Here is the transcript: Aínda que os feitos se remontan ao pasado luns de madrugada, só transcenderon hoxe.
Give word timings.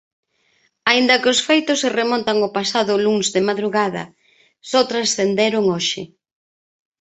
Aínda 0.89 1.19
que 1.21 1.31
os 1.33 1.39
feitos 1.47 1.77
se 1.83 1.89
remontan 1.99 2.37
ao 2.41 2.53
pasado 2.57 2.93
luns 3.05 3.27
de 3.35 3.41
madrugada, 3.49 4.03
só 4.69 4.79
transcenderon 4.91 5.65
hoxe. 5.75 6.01